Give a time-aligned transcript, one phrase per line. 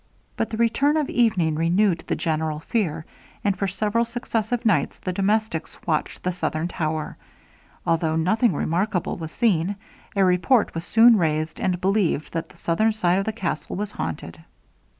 [0.35, 3.05] But the return of evening renewed the general fear,
[3.43, 7.17] and for several successive nights the domestics watched the southern tower.
[7.85, 9.75] Although nothing remarkable was seen,
[10.15, 13.91] a report was soon raised, and believed, that the southern side of the castle was
[13.91, 14.41] haunted.